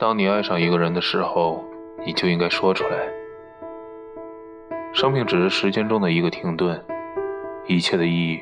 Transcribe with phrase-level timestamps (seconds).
[0.00, 1.62] 当你爱上一个人的时候，
[2.06, 3.06] 你就应该说出来。
[4.94, 6.82] 生命只是时间中的一个停顿，
[7.66, 8.40] 一切的意义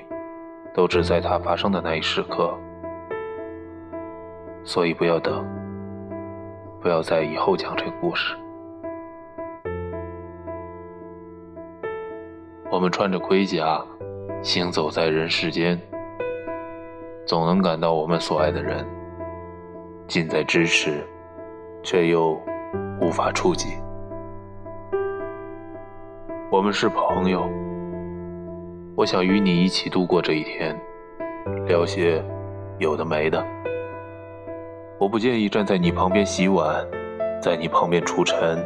[0.73, 2.57] 都只在它发生的那一时刻。
[4.63, 5.45] 所以不要等，
[6.81, 8.37] 不要在以后讲这个故事。
[12.71, 13.85] 我们穿着盔甲，
[14.43, 15.77] 行走在人世间，
[17.27, 18.87] 总能感到我们所爱的人
[20.07, 21.05] 近在咫尺，
[21.83, 22.41] 却又
[23.01, 23.69] 无法触及。
[26.51, 27.49] 我们是朋友，
[28.97, 30.75] 我想与你一起度过这一天，
[31.67, 32.23] 聊些
[32.79, 33.45] 有的没的。
[34.99, 36.85] 我不介意站在你旁边洗碗，
[37.41, 38.59] 在你旁边除尘。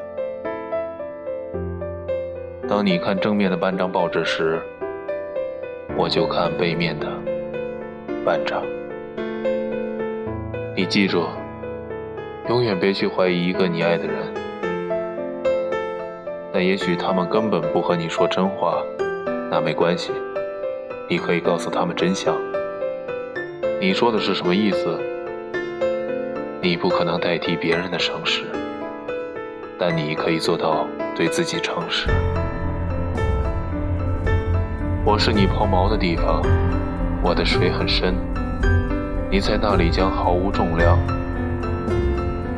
[2.68, 4.62] 当你看正面的半张报纸时，
[5.96, 7.06] 我就看背面的
[8.24, 8.62] 半张。
[10.74, 11.26] 你记住，
[12.48, 14.16] 永远别去怀疑一个你爱的人。
[16.52, 18.82] 但也许他们根本不和你说真话，
[19.50, 20.12] 那没关系，
[21.08, 22.36] 你可以告诉他们真相。
[23.80, 24.98] 你说的是什么意思？
[26.60, 28.42] 你不可能代替别人的诚实，
[29.78, 32.08] 但你可以做到对自己诚实。
[35.04, 36.42] 我是你抛锚的地方，
[37.22, 38.14] 我的水很深，
[39.30, 40.98] 你在那里将毫无重量。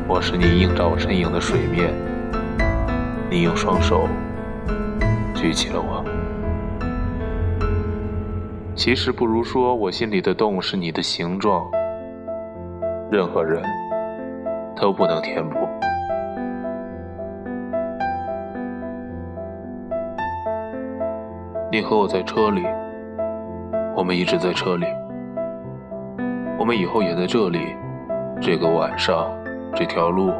[0.07, 1.91] 我是你映照身影的水面，
[3.27, 4.07] 你用双手
[5.33, 6.05] 举起了我。
[8.75, 11.65] 其实不如说，我心里的洞是你的形状。
[13.11, 13.63] 任何人
[14.75, 15.67] 都不能填补。
[21.71, 22.63] 你和我在车里，
[23.95, 24.85] 我们一直在车里，
[26.59, 27.75] 我们以后也在这里。
[28.41, 29.31] 这个晚上，
[29.75, 30.31] 这条路，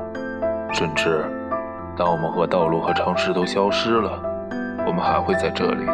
[0.71, 1.25] 甚至
[1.97, 4.17] 当我们和道路和城市都消失了，
[4.87, 5.85] 我们还会在这里，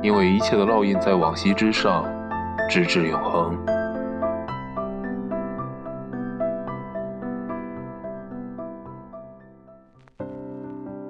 [0.00, 2.02] 因为一切的烙印在往昔之上，
[2.68, 3.54] 直至永恒。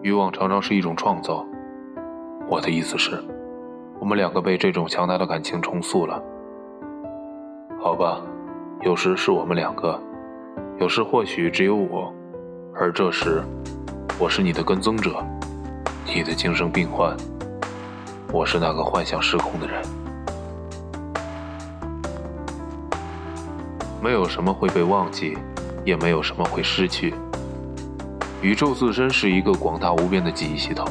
[0.02, 1.46] 欲望常常是一种创造。
[2.48, 3.22] 我的意思是，
[4.00, 6.20] 我们两个被这种强大的感情重塑了。
[7.80, 8.20] 好吧，
[8.82, 9.98] 有时是我们两个，
[10.78, 12.12] 有时或许只有我，
[12.74, 13.42] 而这时，
[14.18, 15.24] 我是你的跟踪者，
[16.04, 17.16] 你的精神病患，
[18.32, 19.82] 我是那个幻想失控的人。
[24.02, 25.38] 没有什么会被忘记，
[25.84, 27.14] 也没有什么会失去。
[28.42, 30.86] 宇宙自身是一个广大无边的记忆系统。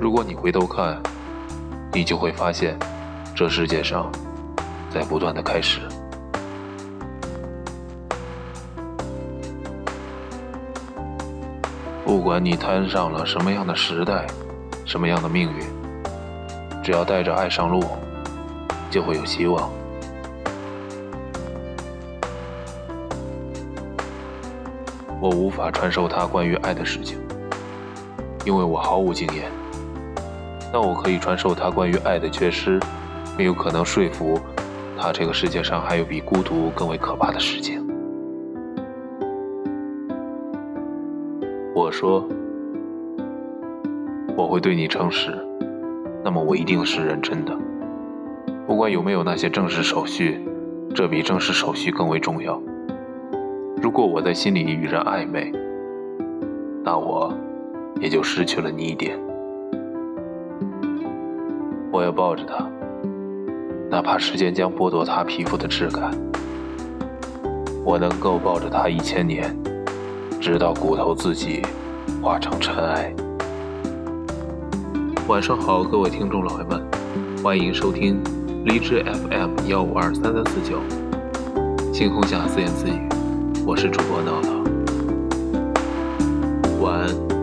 [0.00, 0.96] 如果你回头看，
[1.92, 2.78] 你就会发现，
[3.34, 4.08] 这世界上
[4.88, 5.80] 在不断的开始。
[12.08, 14.26] 不管你摊上了什么样的时代，
[14.86, 15.66] 什么样的命运，
[16.82, 17.84] 只要带着爱上路，
[18.90, 19.70] 就会有希望。
[25.20, 27.18] 我无法传授他关于爱的事情，
[28.46, 29.52] 因为我毫无经验。
[30.72, 32.80] 但我可以传授他关于爱的缺失，
[33.36, 34.40] 没有可能说服
[34.98, 37.86] 他这个世界上还有比孤独更为可怕的事情。
[41.88, 42.22] 我说
[44.36, 45.34] 我会对你诚实，
[46.22, 47.58] 那么我一定是认真的，
[48.66, 50.38] 不管有没有那些正式手续，
[50.94, 52.60] 这比正式手续更为重要。
[53.80, 55.50] 如果我在心里与人暧昧，
[56.84, 57.32] 那我
[58.02, 59.18] 也就失去了你一点。
[61.90, 62.70] 我要抱着他，
[63.88, 66.10] 哪怕时间将剥夺他皮肤的质感。
[67.82, 69.56] 我能够抱着他一千年，
[70.40, 71.62] 直到骨头自己
[72.22, 73.12] 化成尘埃。
[75.26, 76.82] 晚上好，各位听众老爷们，
[77.42, 78.22] 欢迎收听
[78.64, 80.78] 荔枝 FM 幺五二三三四九，
[81.92, 83.08] 星空下自言自语，
[83.66, 84.48] 我是主播闹闹，
[86.80, 87.37] 晚安。